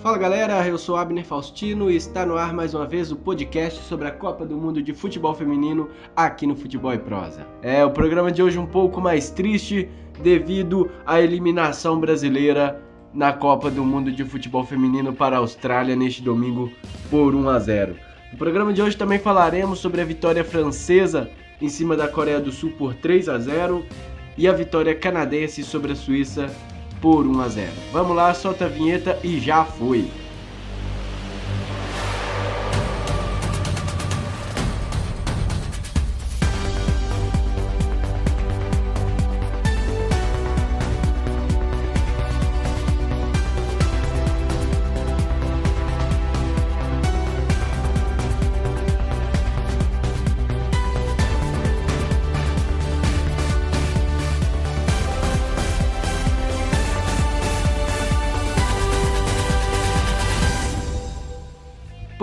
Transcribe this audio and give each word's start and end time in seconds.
Fala 0.00 0.16
galera, 0.16 0.64
eu 0.64 0.78
sou 0.78 0.96
Abner 0.96 1.24
Faustino 1.24 1.90
e 1.90 1.96
está 1.96 2.24
no 2.24 2.36
ar 2.36 2.54
mais 2.54 2.72
uma 2.72 2.86
vez 2.86 3.10
o 3.10 3.16
podcast 3.16 3.82
sobre 3.82 4.06
a 4.06 4.12
Copa 4.12 4.46
do 4.46 4.56
Mundo 4.56 4.80
de 4.80 4.94
Futebol 4.94 5.34
Feminino 5.34 5.90
aqui 6.14 6.46
no 6.46 6.54
Futebol 6.54 6.94
e 6.94 6.98
Prosa. 6.98 7.44
É 7.62 7.84
o 7.84 7.90
programa 7.90 8.30
de 8.30 8.40
hoje 8.40 8.60
um 8.60 8.66
pouco 8.66 9.00
mais 9.00 9.28
triste 9.28 9.88
devido 10.22 10.88
à 11.04 11.20
eliminação 11.20 11.98
brasileira 11.98 12.80
na 13.12 13.32
Copa 13.32 13.72
do 13.72 13.84
Mundo 13.84 14.12
de 14.12 14.24
Futebol 14.24 14.64
Feminino 14.64 15.12
para 15.12 15.34
a 15.34 15.40
Austrália 15.40 15.96
neste 15.96 16.22
domingo 16.22 16.70
por 17.10 17.34
1 17.34 17.48
a 17.48 17.58
0. 17.58 17.96
No 18.30 18.38
programa 18.38 18.72
de 18.72 18.80
hoje 18.80 18.96
também 18.96 19.18
falaremos 19.18 19.80
sobre 19.80 20.00
a 20.00 20.04
vitória 20.04 20.44
francesa 20.44 21.28
em 21.60 21.68
cima 21.68 21.96
da 21.96 22.06
Coreia 22.06 22.38
do 22.38 22.52
Sul 22.52 22.70
por 22.78 22.94
3 22.94 23.28
a 23.28 23.38
0 23.40 23.84
e 24.36 24.46
a 24.46 24.52
vitória 24.52 24.94
canadense 24.94 25.64
sobre 25.64 25.90
a 25.90 25.96
Suíça 25.96 26.48
por 27.00 27.26
1 27.26 27.40
a 27.40 27.48
0. 27.48 27.72
Vamos 27.92 28.16
lá, 28.16 28.32
solta 28.34 28.66
a 28.66 28.68
vinheta 28.68 29.18
e 29.22 29.38
já 29.38 29.64
foi. 29.64 30.08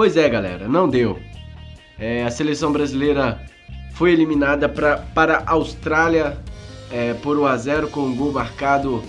Pois 0.05 0.17
é, 0.17 0.29
galera, 0.29 0.67
não 0.67 0.87
deu. 0.87 1.17
É, 1.97 2.23
a 2.23 2.29
seleção 2.29 2.71
brasileira 2.71 3.43
foi 3.95 4.11
eliminada 4.13 4.69
pra, 4.69 4.97
para 4.97 5.37
a 5.37 5.53
Austrália 5.53 6.37
é, 6.91 7.15
por 7.15 7.39
1 7.39 7.45
a 7.47 7.57
0 7.57 7.87
com 7.87 8.01
um 8.01 8.15
gol 8.15 8.31
marcado 8.31 9.01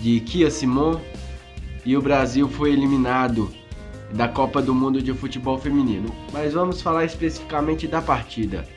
de 0.00 0.20
Kia 0.20 0.50
Simon 0.50 1.00
e 1.82 1.96
o 1.96 2.02
Brasil 2.02 2.46
foi 2.46 2.74
eliminado 2.74 3.50
da 4.12 4.28
Copa 4.28 4.60
do 4.60 4.74
Mundo 4.74 5.00
de 5.00 5.14
Futebol 5.14 5.56
Feminino. 5.58 6.14
Mas 6.30 6.52
vamos 6.52 6.82
falar 6.82 7.06
especificamente 7.06 7.88
da 7.88 8.02
partida. 8.02 8.68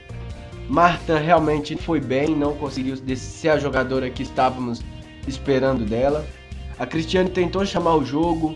Marta 0.70 1.20
realmente 1.20 1.76
foi 1.76 2.00
bem, 2.00 2.34
não 2.34 2.54
conseguiu 2.54 2.96
ser 3.18 3.50
a 3.50 3.60
jogadora 3.60 4.10
que 4.10 4.24
estávamos 4.24 4.82
esperando 5.28 5.84
dela. 5.84 6.26
A 6.80 6.86
Cristiane 6.86 7.30
tentou 7.30 7.66
chamar 7.66 7.98
o 7.98 8.06
jogo, 8.06 8.56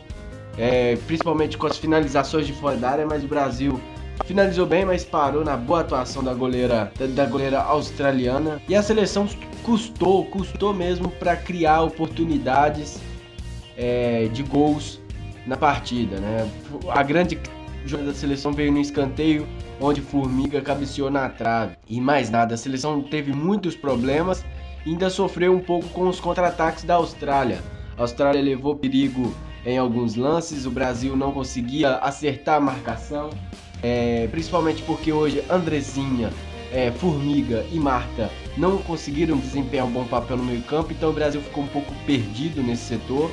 é, 0.57 0.95
principalmente 1.07 1.57
com 1.57 1.67
as 1.67 1.77
finalizações 1.77 2.47
de 2.47 2.53
fora 2.53 2.77
da 2.77 2.89
área, 2.89 3.05
mas 3.05 3.23
o 3.23 3.27
Brasil 3.27 3.80
finalizou 4.25 4.66
bem, 4.66 4.85
mas 4.85 5.03
parou 5.03 5.44
na 5.44 5.57
boa 5.57 5.81
atuação 5.81 6.23
da 6.23 6.33
goleira 6.33 6.91
da 7.16 7.25
goleira 7.25 7.59
australiana. 7.59 8.61
E 8.67 8.75
a 8.75 8.83
seleção 8.83 9.27
custou, 9.63 10.25
custou 10.25 10.73
mesmo 10.73 11.09
para 11.09 11.35
criar 11.35 11.81
oportunidades 11.81 12.99
é, 13.77 14.27
de 14.31 14.44
gols 14.44 15.02
na 15.45 15.57
partida, 15.57 16.19
né? 16.19 16.49
A 16.89 17.03
grande 17.03 17.39
jogada 17.85 18.11
da 18.11 18.16
seleção 18.16 18.52
veio 18.52 18.72
no 18.72 18.79
escanteio, 18.79 19.47
onde 19.79 20.02
Formiga 20.02 20.61
cabeceou 20.61 21.09
na 21.09 21.27
trave. 21.29 21.75
E 21.89 21.99
mais 21.99 22.29
nada, 22.29 22.53
a 22.53 22.57
seleção 22.57 23.02
teve 23.02 23.33
muitos 23.33 23.75
problemas 23.75 24.45
e 24.85 24.91
ainda 24.91 25.09
sofreu 25.09 25.55
um 25.55 25.59
pouco 25.59 25.88
com 25.89 26.07
os 26.07 26.19
contra-ataques 26.19 26.83
da 26.83 26.95
Austrália. 26.95 27.59
A 27.97 28.02
Austrália 28.02 28.41
levou 28.41 28.75
perigo 28.75 29.33
em 29.65 29.77
alguns 29.77 30.15
lances, 30.15 30.65
o 30.65 30.71
Brasil 30.71 31.15
não 31.15 31.31
conseguia 31.31 31.95
acertar 31.97 32.55
a 32.55 32.59
marcação, 32.59 33.29
é, 33.83 34.27
principalmente 34.31 34.81
porque 34.83 35.11
hoje 35.11 35.43
Andrezinha, 35.49 36.31
é, 36.71 36.91
Formiga 36.91 37.65
e 37.71 37.79
Marta 37.79 38.29
não 38.57 38.77
conseguiram 38.77 39.38
desempenhar 39.38 39.85
um 39.85 39.91
bom 39.91 40.05
papel 40.05 40.38
no 40.38 40.44
meio 40.44 40.61
campo, 40.63 40.91
então 40.91 41.09
o 41.09 41.13
Brasil 41.13 41.41
ficou 41.41 41.63
um 41.63 41.67
pouco 41.67 41.94
perdido 42.05 42.63
nesse 42.63 42.83
setor. 42.83 43.29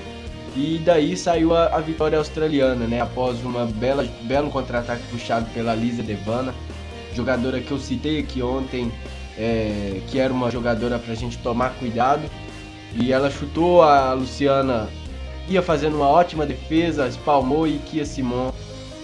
E 0.57 0.81
daí 0.85 1.17
saiu 1.17 1.55
a, 1.55 1.67
a 1.67 1.81
vitória 1.81 2.19
australiana, 2.19 2.87
né? 2.87 3.01
Após 3.01 3.45
uma 3.45 3.67
bela, 3.67 4.05
belo 4.23 4.51
contra-ataque 4.51 5.03
puxado 5.11 5.47
pela 5.55 5.75
Lisa 5.75 6.03
Devana, 6.03 6.53
jogadora 7.15 7.61
que 7.61 7.71
eu 7.71 7.79
citei 7.79 8.19
aqui 8.19 8.43
ontem, 8.43 8.91
é, 9.37 10.01
que 10.09 10.19
era 10.19 10.33
uma 10.33 10.51
jogadora 10.51 10.99
para 10.99 11.13
a 11.13 11.17
gente 11.17 11.39
tomar 11.39 11.75
cuidado. 11.75 12.23
E 12.95 13.13
ela 13.13 13.31
chutou 13.31 13.83
a 13.83 14.13
Luciana 14.15 14.89
ia 15.49 15.63
fazendo 15.63 15.97
uma 15.97 16.09
ótima 16.09 16.45
defesa, 16.45 17.07
espalmou 17.09 17.67
e 17.67 17.79
Kia 17.79 18.05
Simon 18.05 18.53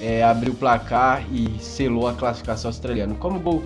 é, 0.00 0.22
abriu 0.22 0.52
o 0.52 0.56
placar 0.56 1.24
e 1.32 1.58
selou 1.60 2.06
a 2.06 2.12
classificação 2.12 2.68
australiana. 2.68 3.14
Como 3.14 3.38
o 3.38 3.40
gol 3.40 3.62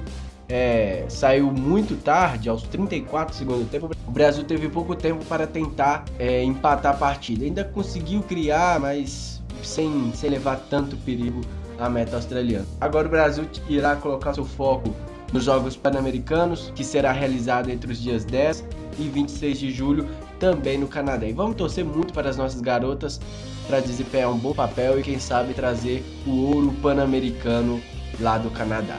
é, 0.49 1.05
saiu 1.09 1.53
muito 1.53 1.97
tarde, 1.97 2.49
aos 2.49 2.63
34 2.63 3.35
segundos 3.35 3.65
do 3.65 3.69
tempo, 3.69 3.91
o 4.07 4.11
Brasil 4.11 4.45
teve 4.45 4.69
pouco 4.69 4.95
tempo 4.95 5.25
para 5.25 5.47
tentar 5.47 6.05
é, 6.19 6.43
empatar 6.43 6.95
a 6.95 6.97
partida. 6.97 7.45
Ainda 7.45 7.65
conseguiu 7.65 8.23
criar, 8.23 8.81
mas 8.81 9.43
sem, 9.63 10.13
sem 10.15 10.31
levar 10.31 10.57
tanto 10.71 10.97
perigo 10.99 11.41
à 11.79 11.89
meta 11.89 12.17
australiana. 12.17 12.67
Agora 12.81 13.07
o 13.07 13.11
Brasil 13.11 13.45
irá 13.69 13.97
colocar 13.97 14.33
seu 14.35 14.45
foco 14.45 14.95
nos 15.33 15.45
Jogos 15.45 15.77
Pan-Americanos, 15.77 16.73
que 16.75 16.83
será 16.83 17.13
realizado 17.13 17.69
entre 17.69 17.93
os 17.93 18.01
dias 18.01 18.25
10 18.25 18.65
e 18.99 19.03
26 19.03 19.59
de 19.59 19.71
julho, 19.71 20.09
também 20.39 20.79
no 20.79 20.89
Canadá. 20.89 21.27
E 21.27 21.33
vamos 21.33 21.57
torcer 21.57 21.85
muito 21.85 22.13
para 22.13 22.29
as 22.29 22.37
nossas 22.37 22.61
garotas 22.61 23.21
para 23.67 23.81
desempenhar 23.81 24.31
um 24.31 24.39
bom 24.39 24.55
papel 24.55 24.99
e 24.99 25.03
quem 25.03 25.19
sabe 25.19 25.53
trazer 25.53 26.03
o 26.27 26.55
ouro 26.55 26.73
pan-americano 26.83 27.81
lá 28.21 28.39
do 28.39 28.51
Canadá. 28.51 28.99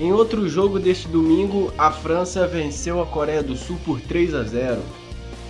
Em 0.00 0.12
outro 0.12 0.48
jogo 0.48 0.78
deste 0.78 1.06
domingo, 1.08 1.72
a 1.78 1.90
França 1.90 2.46
venceu 2.46 3.00
a 3.00 3.06
Coreia 3.06 3.42
do 3.42 3.56
Sul 3.56 3.78
por 3.84 4.00
3 4.00 4.34
a 4.34 4.42
0. 4.42 4.80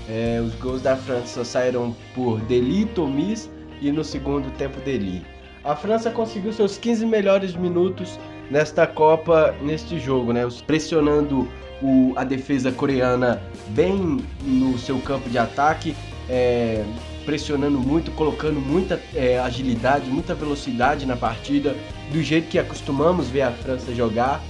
É, 0.08 0.42
os 0.46 0.54
gols 0.56 0.82
da 0.82 0.96
França 0.96 1.44
saíram 1.44 1.96
por 2.14 2.40
Deli 2.42 2.84
Tomis 2.84 3.50
e 3.80 3.90
no 3.90 4.04
segundo 4.04 4.50
tempo 4.58 4.78
Deli. 4.80 5.22
A 5.64 5.74
França 5.74 6.10
conseguiu 6.10 6.52
seus 6.52 6.76
15 6.76 7.06
melhores 7.06 7.56
minutos 7.56 8.18
nesta 8.50 8.86
Copa, 8.86 9.54
neste 9.62 9.98
jogo, 9.98 10.32
né? 10.32 10.46
Pressionando 10.66 11.48
o, 11.82 12.12
a 12.16 12.24
defesa 12.24 12.72
coreana 12.72 13.42
bem 13.68 14.18
no 14.42 14.78
seu 14.78 14.98
campo 15.00 15.28
de 15.28 15.38
ataque, 15.38 15.94
é, 16.28 16.84
pressionando 17.24 17.78
muito, 17.78 18.10
colocando 18.12 18.60
muita 18.60 19.00
é, 19.14 19.38
agilidade, 19.38 20.08
muita 20.08 20.34
velocidade 20.34 21.06
na 21.06 21.16
partida, 21.16 21.76
do 22.12 22.22
jeito 22.22 22.48
que 22.48 22.58
acostumamos 22.58 23.28
ver 23.28 23.42
a 23.42 23.52
França 23.52 23.94
jogar. 23.94 24.42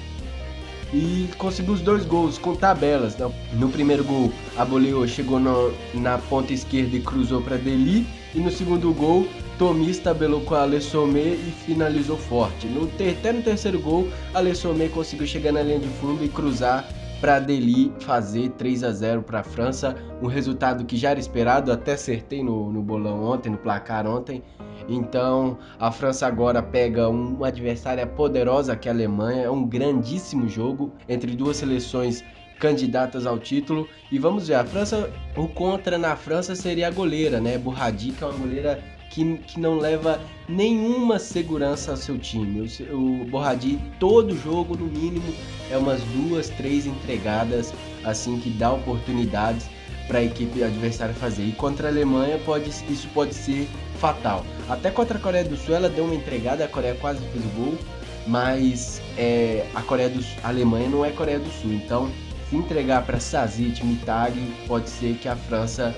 E 0.93 1.28
conseguiu 1.38 1.75
os 1.75 1.81
dois 1.81 2.05
gols 2.05 2.38
com 2.38 2.55
tabelas. 2.55 3.16
Né? 3.16 3.28
No 3.55 3.69
primeiro 3.69 4.05
gol, 4.05 4.32
a 4.56 4.65
Boleo 4.65 5.06
chegou 5.09 5.41
no, 5.41 5.72
na 5.93 6.19
ponta 6.19 6.53
esquerda 6.53 6.97
e 6.97 7.00
cruzou 7.00 7.43
para 7.43 7.56
Deli. 7.56 8.06
E 8.32 8.38
no 8.38 8.49
segundo 8.49 8.93
gol, 8.93 9.26
Tomis 9.59 9.99
tabelou 9.99 10.41
com 10.41 10.55
Alessomé 10.55 11.35
e 11.35 11.55
finalizou 11.65 12.17
forte. 12.17 12.67
No, 12.67 12.85
até 12.87 13.33
no 13.33 13.43
terceiro 13.43 13.79
gol, 13.79 14.09
Alessomé 14.33 14.89
conseguiu 14.89 15.27
chegar 15.27 15.53
na 15.53 15.63
linha 15.63 15.79
de 15.79 15.89
fundo 15.89 16.25
e 16.25 16.29
cruzar 16.29 16.85
para 17.21 17.39
Deli 17.39 17.93
fazer 18.01 18.51
3 18.51 18.85
a 18.85 18.91
0 18.91 19.23
para 19.23 19.41
a 19.41 19.45
França, 19.45 19.97
um 20.21 20.27
resultado 20.27 20.85
que 20.85 20.97
já 20.97 21.11
era 21.11 21.21
esperado, 21.21 21.73
até 21.73 21.93
acertei 21.93 22.43
no, 22.43 22.71
no 22.71 22.83
bolão 22.83 23.25
ontem, 23.25 23.49
no 23.49 23.57
placar 23.57 24.07
ontem. 24.07 24.43
Então 24.89 25.57
a 25.79 25.91
França 25.91 26.27
agora 26.27 26.63
pega 26.63 27.09
um, 27.09 27.37
uma 27.37 27.49
adversária 27.49 28.07
poderosa 28.07 28.77
que 28.77 28.89
é 28.89 28.93
a 28.93 28.95
Alemanha, 28.95 29.45
é 29.45 29.51
um 29.51 29.65
grandíssimo 29.65 30.49
jogo 30.49 30.93
entre 31.09 31.35
duas 31.35 31.57
seleções 31.57 32.23
candidatas 32.59 33.25
ao 33.25 33.39
título. 33.39 33.89
E 34.11 34.19
vamos 34.19 34.49
ver, 34.49 34.55
a 34.55 34.65
França, 34.65 35.11
o 35.37 35.49
contra 35.49 35.97
na 35.97 36.17
França 36.17 36.55
seria 36.55 36.89
a 36.89 36.91
goleira, 36.91 37.41
né? 37.41 37.57
Burradi, 37.57 38.11
que 38.11 38.23
é 38.23 38.27
uma 38.27 38.37
goleira 38.37 38.83
que, 39.15 39.39
que 39.47 39.61
não 39.61 39.79
leva 39.79 40.21
nenhuma 40.49 41.21
segurança 41.21 41.93
ao 41.93 41.97
seu 41.97 42.19
time. 42.19 42.69
O, 42.91 43.23
o 43.23 43.25
Borradi, 43.27 43.79
todo 44.00 44.37
jogo, 44.37 44.77
no 44.77 44.87
mínimo, 44.87 45.33
é 45.71 45.79
umas 45.79 46.03
duas, 46.03 46.49
três 46.50 46.85
entregadas, 46.85 47.73
assim 48.05 48.41
que 48.41 48.50
dá 48.50 48.73
oportunidades 48.73 49.67
para 50.09 50.19
a 50.19 50.25
equipe 50.25 50.62
adversária 50.62 51.15
fazer. 51.15 51.44
E 51.44 51.53
contra 51.53 51.88
a 51.88 51.91
Alemanha 51.91 52.38
pode, 52.44 52.69
isso 52.69 53.09
pode 53.15 53.35
ser 53.35 53.69
fatal. 53.99 54.44
Até 54.69 54.91
contra 54.91 55.17
a 55.17 55.21
Coreia 55.21 55.44
do 55.44 55.56
Sul 55.56 55.77
ela 55.77 55.88
deu 55.88 56.05
uma 56.05 56.15
entregada, 56.15 56.65
a 56.65 56.69
Coreia 56.69 56.97
quase 56.97 57.21
fez 57.29 57.44
o 57.44 57.49
gol, 57.50 57.79
mas 58.27 59.00
é, 59.17 59.65
a 59.75 59.83
Coreia 59.83 60.09
do 60.09 60.23
a 60.43 60.49
Alemanha 60.49 60.88
não 60.88 61.05
é 61.05 61.11
Coreia 61.11 61.38
do 61.38 61.50
Sul, 61.62 61.73
então 61.73 62.11
se 62.50 62.56
entregar 62.56 63.06
para 63.06 63.21
Sazit, 63.21 63.85
Mitag, 63.85 64.37
pode 64.67 64.91
ser 64.91 65.17
que 65.17 65.29
a 65.29 65.37
França 65.37 65.94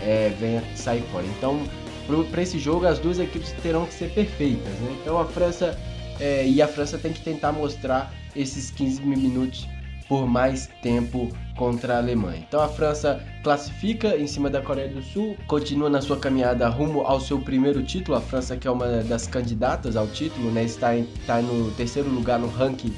é, 0.00 0.32
venha 0.38 0.62
sair 0.74 1.02
fora. 1.12 1.26
Então 1.26 1.60
para 2.30 2.42
esse 2.42 2.58
jogo 2.58 2.86
as 2.86 2.98
duas 2.98 3.18
equipes 3.18 3.52
terão 3.62 3.86
que 3.86 3.94
ser 3.94 4.10
perfeitas, 4.10 4.72
né? 4.80 4.96
Então 5.00 5.18
a 5.18 5.24
França 5.24 5.78
é, 6.18 6.46
e 6.46 6.60
a 6.60 6.68
França 6.68 6.98
tem 6.98 7.12
que 7.12 7.20
tentar 7.22 7.52
mostrar 7.52 8.12
esses 8.36 8.70
15 8.70 9.02
minutos 9.02 9.66
por 10.10 10.26
mais 10.26 10.68
tempo 10.82 11.28
contra 11.56 11.94
a 11.94 11.98
Alemanha. 11.98 12.44
Então 12.46 12.60
a 12.60 12.68
França 12.68 13.24
classifica 13.44 14.16
em 14.16 14.26
cima 14.26 14.50
da 14.50 14.60
Coreia 14.60 14.88
do 14.88 15.00
Sul, 15.00 15.36
continua 15.46 15.88
na 15.88 16.00
sua 16.00 16.18
caminhada 16.18 16.68
rumo 16.68 17.02
ao 17.02 17.20
seu 17.20 17.38
primeiro 17.38 17.80
título. 17.82 18.18
A 18.18 18.20
França, 18.20 18.56
que 18.56 18.66
é 18.66 18.70
uma 18.70 18.88
das 19.04 19.28
candidatas 19.28 19.94
ao 19.96 20.08
título, 20.08 20.50
né, 20.50 20.64
está, 20.64 20.96
em, 20.96 21.06
está 21.20 21.40
no 21.40 21.70
terceiro 21.72 22.10
lugar 22.10 22.40
no 22.40 22.48
ranking 22.48 22.92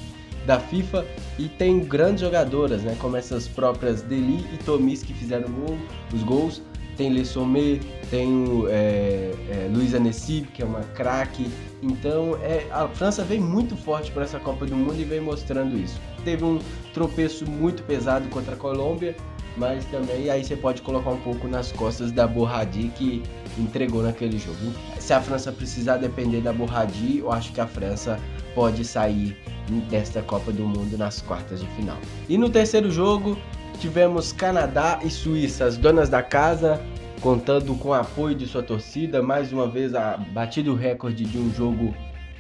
da 0.47 0.59
FIFA 0.59 1.05
e 1.39 1.49
tem 1.49 1.81
grandes 1.81 2.23
jogadoras, 2.23 2.83
né, 2.83 2.97
como 2.99 3.17
essas 3.17 3.47
próprias 3.47 4.01
Deli 4.01 4.47
e 4.53 4.57
Tomis 4.65 5.03
que 5.03 5.13
fizeram 5.13 5.53
gol, 5.53 5.79
os 6.15 6.23
gols. 6.23 6.63
Tem 6.97 7.11
Le 7.11 7.25
Sommet, 7.25 7.81
tem 8.11 8.45
é, 8.69 9.33
é, 9.51 9.71
Luiz 9.73 9.95
Anessib, 9.95 10.47
que 10.49 10.63
é 10.63 10.65
uma 10.65 10.81
craque. 10.95 11.51
Então 11.83 12.37
é, 12.43 12.67
a 12.71 12.87
França 12.89 13.25
vem 13.25 13.41
muito 13.41 13.77
forte 13.77 14.11
para 14.11 14.25
essa 14.25 14.39
Copa 14.39 14.67
do 14.67 14.77
Mundo 14.77 15.01
e 15.01 15.05
vem 15.05 15.21
mostrando 15.21 15.77
isso. 15.77 16.01
Teve 16.25 16.45
um 16.45 16.59
tropeço 16.93 17.49
muito 17.51 17.83
pesado 17.83 18.29
contra 18.29 18.55
a 18.55 18.57
Colômbia, 18.57 19.17
mas 19.57 19.85
também 19.87 20.31
aí 20.31 20.45
você 20.45 20.57
pode 20.57 20.83
colocar 20.83 21.11
um 21.11 21.21
pouco 21.21 21.49
nas 21.49 21.73
costas 21.73 22.13
da 22.13 22.27
Borradi 22.27 22.91
que 22.97 23.23
entregou 23.59 24.03
naquele 24.03 24.39
jogo. 24.39 24.73
Se 24.99 25.13
a 25.13 25.21
França 25.21 25.53
precisar 25.53 25.99
depender 25.99 26.41
da 26.41 26.53
Borradi, 26.53 27.19
eu 27.19 27.33
acho 27.33 27.53
que 27.53 27.61
a 27.61 27.67
França 27.67 28.19
pode 28.55 28.85
sair 28.85 29.37
desta 29.91 30.23
Copa 30.23 30.53
do 30.53 30.65
Mundo 30.65 30.97
nas 30.97 31.21
quartas 31.23 31.61
de 31.61 31.67
final. 31.69 31.99
E 32.29 32.37
no 32.37 32.51
terceiro 32.51 32.91
jogo 32.91 33.37
tivemos 33.83 34.31
Canadá 34.31 35.01
e 35.03 35.11
Suíça, 35.11 35.65
as 35.65 35.77
donas 35.77 36.09
da 36.09 36.23
casa, 36.23 36.81
contando 37.21 37.75
com 37.75 37.89
o 37.89 37.93
apoio 37.93 38.33
de 38.33 38.47
sua 38.47 38.63
torcida, 38.63 39.21
mais 39.21 39.53
uma 39.53 39.67
vez 39.67 39.93
a, 39.93 40.17
batido 40.17 40.73
o 40.73 40.77
recorde 40.77 41.25
de 41.25 41.37
um 41.37 41.53
jogo 41.53 41.93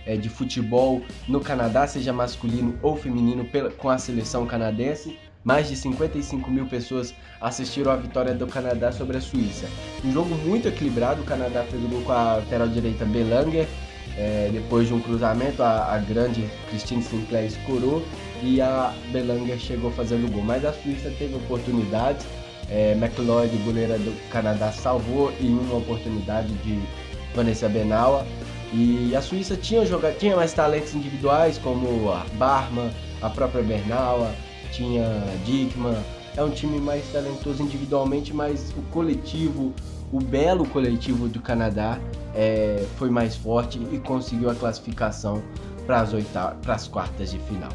é, 0.06 0.16
de 0.16 0.28
futebol 0.28 1.02
no 1.26 1.40
Canadá, 1.40 1.84
seja 1.84 2.12
masculino 2.12 2.78
ou 2.80 2.96
feminino, 2.96 3.44
pela, 3.44 3.72
com 3.72 3.90
a 3.90 3.98
seleção 3.98 4.46
canadense. 4.46 5.18
Mais 5.42 5.68
de 5.68 5.74
55 5.74 6.48
mil 6.48 6.66
pessoas 6.66 7.12
assistiram 7.40 7.90
à 7.90 7.96
vitória 7.96 8.32
do 8.32 8.46
Canadá 8.46 8.92
sobre 8.92 9.16
a 9.16 9.20
Suíça. 9.20 9.66
Um 10.04 10.12
jogo 10.12 10.32
muito 10.46 10.68
equilibrado, 10.68 11.22
o 11.22 11.24
Canadá 11.24 11.64
fez 11.68 11.84
o 11.84 11.88
gol 11.88 12.02
com 12.02 12.12
a 12.12 12.36
lateral 12.36 12.68
direita 12.68 13.04
Belanger, 13.04 13.66
é, 14.16 14.48
depois 14.52 14.86
de 14.86 14.94
um 14.94 15.00
cruzamento, 15.00 15.60
a, 15.60 15.94
a, 15.94 15.98
grande 15.98 16.48
Christine 16.68 17.02
Sinclair 17.02 17.46
escorou 17.46 18.04
e 18.42 18.60
a 18.60 18.92
Belanger 19.12 19.58
chegou 19.58 19.90
fazendo 19.90 20.30
gol. 20.30 20.42
Mas 20.42 20.64
a 20.64 20.72
Suíça 20.72 21.12
teve 21.18 21.34
oportunidades, 21.34 22.26
é, 22.68 22.92
McLeod, 22.92 23.56
goleira 23.58 23.98
do 23.98 24.12
Canadá, 24.30 24.72
salvou 24.72 25.32
em 25.40 25.50
uma 25.50 25.76
oportunidade 25.76 26.52
de 26.64 26.80
Vanessa 27.34 27.68
Benawa. 27.68 28.26
E 28.72 29.14
a 29.14 29.20
Suíça 29.20 29.56
tinha, 29.56 29.84
joga... 29.84 30.12
tinha 30.12 30.34
mais 30.34 30.52
talentos 30.52 30.94
individuais, 30.94 31.58
como 31.58 32.10
a 32.10 32.24
Barman, 32.34 32.90
a 33.20 33.28
própria 33.28 33.62
Bernawa, 33.62 34.34
tinha 34.72 35.04
Dickman. 35.44 35.96
É 36.34 36.42
um 36.42 36.50
time 36.50 36.80
mais 36.80 37.04
talentoso 37.12 37.62
individualmente, 37.62 38.32
mas 38.32 38.70
o 38.70 38.80
coletivo, 38.90 39.74
o 40.10 40.18
belo 40.18 40.66
coletivo 40.66 41.28
do 41.28 41.40
Canadá 41.40 41.98
é, 42.34 42.86
foi 42.96 43.10
mais 43.10 43.36
forte 43.36 43.78
e 43.92 43.98
conseguiu 43.98 44.48
a 44.48 44.54
classificação 44.54 45.42
para 45.86 46.06
as 46.74 46.88
quartas 46.88 47.30
de 47.30 47.38
final. 47.40 47.70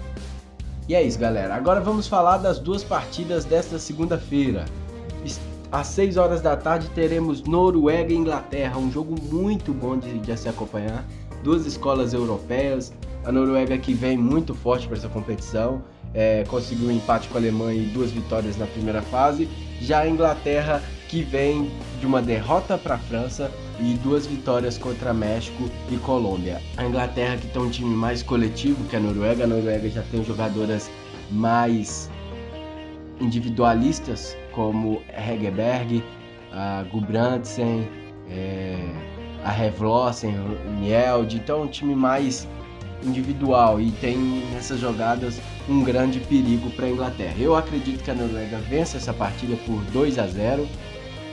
E 0.88 0.96
é 0.96 1.04
isso, 1.04 1.20
galera. 1.20 1.54
Agora 1.54 1.82
vamos 1.82 2.08
falar 2.08 2.38
das 2.38 2.60
duas 2.60 2.84
partidas 2.84 3.44
desta 3.44 3.78
segunda-feira. 3.78 4.64
Às 5.70 5.88
6 5.88 6.16
horas 6.16 6.40
da 6.40 6.56
tarde 6.56 6.88
teremos 6.96 7.44
Noruega 7.44 8.14
e 8.14 8.16
Inglaterra, 8.16 8.78
um 8.78 8.90
jogo 8.90 9.22
muito 9.22 9.74
bom 9.74 9.98
de, 9.98 10.18
de 10.18 10.38
se 10.38 10.48
acompanhar. 10.48 11.06
Duas 11.44 11.66
escolas 11.66 12.14
europeias, 12.14 12.94
a 13.26 13.34
Noruega 13.34 13.78
que 13.78 13.94
vem 13.94 14.18
muito 14.18 14.56
forte 14.56 14.88
para 14.88 14.96
essa 14.96 15.10
competição, 15.10 15.82
é, 16.14 16.46
conseguiu 16.48 16.88
um 16.88 16.92
empate 16.92 17.28
com 17.28 17.38
a 17.38 17.42
Alemanha 17.42 17.82
e 17.82 17.88
duas 17.88 18.12
vitórias 18.12 18.56
na 18.56 18.66
primeira 18.66 19.02
fase. 19.02 19.50
Já 19.82 20.00
a 20.00 20.10
Inglaterra 20.10 20.82
que 21.08 21.24
vem 21.24 21.72
de 22.00 22.06
uma 22.06 22.22
derrota 22.22 22.78
para 22.78 22.96
a 22.96 22.98
França 22.98 23.52
e 23.80 23.94
duas 23.96 24.26
vitórias 24.26 24.78
contra 24.78 25.14
México 25.14 25.70
e 25.90 25.98
Colômbia. 25.98 26.62
A 26.76 26.86
Inglaterra 26.86 27.38
que 27.38 27.48
tem 27.48 27.62
um 27.62 27.70
time 27.70 27.96
mais 27.96 28.22
coletivo 28.22 28.84
que 28.86 28.96
a 28.96 29.00
Noruega, 29.00 29.46
a 29.46 29.48
Noruega 29.48 29.90
já 29.90 30.04
tem 30.04 30.24
jogadoras 30.24 30.90
mais 31.32 32.10
individualistas 33.20 34.36
como 34.52 35.02
Hegerberg, 35.10 36.04
a 36.52 36.84
Gulbrandsen, 36.92 37.88
é, 38.30 38.78
a 39.44 39.52
Revlossen, 39.52 40.34
Nield, 40.80 41.36
então 41.36 41.64
um 41.64 41.68
time 41.68 41.96
mais 41.96 42.48
individual 43.04 43.80
e 43.80 43.92
tem 43.92 44.18
nessas 44.52 44.80
jogadas 44.80 45.40
um 45.70 45.84
grande 45.84 46.20
perigo 46.20 46.70
para 46.72 46.88
a 46.88 46.90
Inglaterra. 46.90 47.36
Eu 47.40 47.56
acredito 47.56 48.04
que 48.04 48.12
a 48.12 48.16
Noruega 48.16 48.58
vença 48.70 48.98
essa 48.98 49.14
partida 49.14 49.56
por 49.66 49.80
2 49.92 50.18
a 50.18 50.28
0 50.28 50.68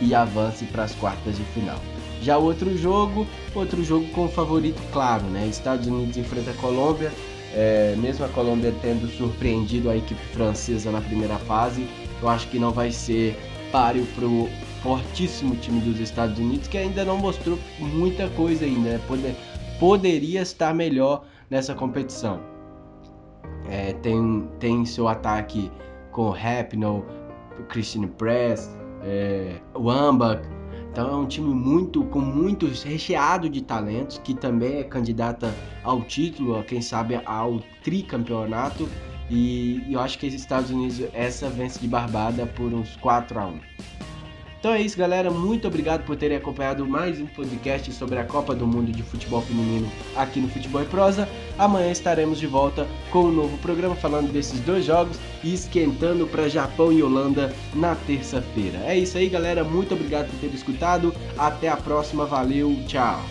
e 0.00 0.14
avance 0.14 0.64
para 0.66 0.84
as 0.84 0.94
quartas 0.94 1.36
de 1.36 1.44
final. 1.44 1.78
Já 2.22 2.38
outro 2.38 2.76
jogo, 2.76 3.26
outro 3.54 3.84
jogo 3.84 4.06
com 4.08 4.28
favorito 4.28 4.80
claro, 4.92 5.24
né? 5.24 5.46
Estados 5.46 5.86
Unidos 5.86 6.16
enfrenta 6.16 6.52
a 6.52 6.54
Colômbia, 6.54 7.12
é, 7.54 7.94
mesmo 7.98 8.24
a 8.24 8.28
Colômbia 8.28 8.74
tendo 8.80 9.06
surpreendido 9.08 9.90
a 9.90 9.96
equipe 9.96 10.20
francesa 10.32 10.90
na 10.90 11.00
primeira 11.00 11.36
fase, 11.40 11.86
eu 12.22 12.28
acho 12.28 12.48
que 12.48 12.58
não 12.58 12.70
vai 12.70 12.90
ser 12.90 13.38
páreo 13.70 14.06
pro 14.14 14.48
fortíssimo 14.82 15.54
time 15.56 15.80
dos 15.80 16.00
Estados 16.00 16.38
Unidos, 16.38 16.68
que 16.68 16.78
ainda 16.78 17.04
não 17.04 17.18
mostrou 17.18 17.58
muita 17.78 18.28
coisa 18.30 18.64
ainda, 18.64 18.90
né? 18.90 19.00
Poder, 19.06 19.34
poderia 19.78 20.42
estar 20.42 20.74
melhor 20.74 21.24
nessa 21.50 21.74
competição. 21.74 22.40
É, 23.68 23.92
tem, 23.94 24.48
tem 24.58 24.84
seu 24.84 25.08
ataque 25.08 25.70
com 26.10 26.26
o 26.26 26.30
Rapinoe, 26.30 27.02
o 27.58 27.62
Christine 27.64 28.06
Press, 28.06 28.70
é, 29.04 29.60
o 29.74 29.90
Ambach. 29.90 30.42
Então 30.90 31.10
é 31.10 31.16
um 31.16 31.26
time 31.26 31.52
muito 31.52 32.04
com 32.04 32.20
muito 32.20 32.66
recheado 32.66 33.48
de 33.48 33.62
talentos 33.62 34.18
que 34.18 34.32
também 34.32 34.78
é 34.78 34.84
candidata 34.84 35.52
ao 35.82 36.02
título, 36.02 36.62
quem 36.64 36.80
sabe 36.80 37.20
ao 37.26 37.60
tricampeonato. 37.82 38.88
E, 39.28 39.82
e 39.88 39.94
eu 39.94 40.00
acho 40.00 40.18
que 40.18 40.26
os 40.26 40.34
Estados 40.34 40.70
Unidos 40.70 41.02
essa 41.12 41.48
vence 41.48 41.80
de 41.80 41.88
barbada 41.88 42.46
por 42.46 42.72
uns 42.72 42.96
4 42.96 43.38
a 43.38 43.46
1. 43.46 43.60
Então 44.64 44.72
é 44.72 44.80
isso, 44.80 44.96
galera. 44.96 45.30
Muito 45.30 45.68
obrigado 45.68 46.06
por 46.06 46.16
terem 46.16 46.38
acompanhado 46.38 46.86
mais 46.86 47.20
um 47.20 47.26
podcast 47.26 47.92
sobre 47.92 48.18
a 48.18 48.24
Copa 48.24 48.54
do 48.54 48.66
Mundo 48.66 48.90
de 48.90 49.02
Futebol 49.02 49.42
Feminino 49.42 49.86
aqui 50.16 50.40
no 50.40 50.48
Futebol 50.48 50.80
e 50.80 50.86
Prosa. 50.86 51.28
Amanhã 51.58 51.90
estaremos 51.90 52.40
de 52.40 52.46
volta 52.46 52.86
com 53.10 53.24
um 53.24 53.30
novo 53.30 53.58
programa 53.58 53.94
falando 53.94 54.32
desses 54.32 54.58
dois 54.60 54.86
jogos 54.86 55.18
e 55.42 55.52
esquentando 55.52 56.26
para 56.26 56.48
Japão 56.48 56.90
e 56.90 57.02
Holanda 57.02 57.54
na 57.74 57.94
terça-feira. 57.94 58.78
É 58.86 58.96
isso 58.96 59.18
aí, 59.18 59.28
galera. 59.28 59.62
Muito 59.62 59.92
obrigado 59.92 60.30
por 60.30 60.40
ter 60.40 60.54
escutado. 60.54 61.14
Até 61.36 61.68
a 61.68 61.76
próxima. 61.76 62.24
Valeu, 62.24 62.74
tchau. 62.86 63.22